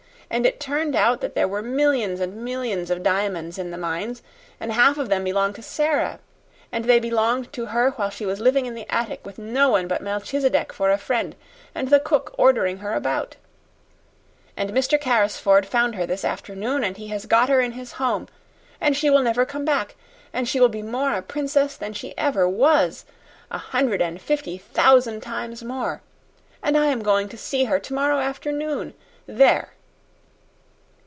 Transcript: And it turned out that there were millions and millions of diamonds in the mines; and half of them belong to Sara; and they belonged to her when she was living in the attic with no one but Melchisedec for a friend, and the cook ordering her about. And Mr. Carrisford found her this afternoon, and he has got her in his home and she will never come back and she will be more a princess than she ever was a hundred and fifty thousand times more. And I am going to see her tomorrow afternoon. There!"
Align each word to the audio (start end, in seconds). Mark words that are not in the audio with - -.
And 0.33 0.45
it 0.45 0.61
turned 0.61 0.95
out 0.95 1.19
that 1.19 1.35
there 1.35 1.45
were 1.45 1.61
millions 1.61 2.21
and 2.21 2.37
millions 2.45 2.89
of 2.89 3.03
diamonds 3.03 3.57
in 3.57 3.69
the 3.69 3.77
mines; 3.77 4.23
and 4.61 4.71
half 4.71 4.97
of 4.97 5.09
them 5.09 5.25
belong 5.25 5.51
to 5.55 5.61
Sara; 5.61 6.19
and 6.71 6.85
they 6.85 7.01
belonged 7.01 7.51
to 7.51 7.65
her 7.65 7.89
when 7.91 8.11
she 8.11 8.25
was 8.25 8.39
living 8.39 8.65
in 8.65 8.73
the 8.73 8.89
attic 8.89 9.25
with 9.25 9.37
no 9.37 9.67
one 9.71 9.89
but 9.89 10.01
Melchisedec 10.01 10.71
for 10.71 10.89
a 10.89 10.97
friend, 10.97 11.35
and 11.75 11.89
the 11.89 11.99
cook 11.99 12.33
ordering 12.37 12.77
her 12.77 12.93
about. 12.93 13.35
And 14.55 14.69
Mr. 14.69 14.97
Carrisford 14.97 15.65
found 15.65 15.95
her 15.95 16.05
this 16.05 16.23
afternoon, 16.23 16.81
and 16.81 16.95
he 16.95 17.09
has 17.09 17.25
got 17.25 17.49
her 17.49 17.59
in 17.59 17.73
his 17.73 17.91
home 17.93 18.29
and 18.79 18.95
she 18.95 19.09
will 19.09 19.23
never 19.23 19.45
come 19.45 19.65
back 19.65 19.97
and 20.31 20.47
she 20.47 20.61
will 20.61 20.69
be 20.69 20.81
more 20.81 21.11
a 21.13 21.21
princess 21.21 21.75
than 21.75 21.91
she 21.91 22.17
ever 22.17 22.47
was 22.47 23.03
a 23.51 23.57
hundred 23.57 24.01
and 24.01 24.21
fifty 24.21 24.57
thousand 24.57 25.19
times 25.19 25.61
more. 25.61 26.01
And 26.63 26.77
I 26.77 26.85
am 26.85 27.01
going 27.03 27.27
to 27.27 27.37
see 27.37 27.65
her 27.65 27.79
tomorrow 27.79 28.19
afternoon. 28.19 28.93
There!" 29.27 29.71